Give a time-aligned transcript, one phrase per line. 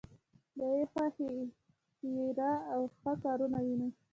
[0.57, 3.87] له یوې خوا خیریه او ښه کارونه وینو.